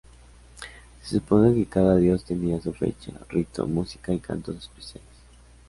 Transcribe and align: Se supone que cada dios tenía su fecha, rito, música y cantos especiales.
Se 1.03 1.19
supone 1.19 1.53
que 1.53 1.67
cada 1.69 1.95
dios 1.95 2.23
tenía 2.25 2.59
su 2.59 2.73
fecha, 2.73 3.11
rito, 3.29 3.67
música 3.67 4.11
y 4.11 4.17
cantos 4.19 4.55
especiales. 4.57 5.05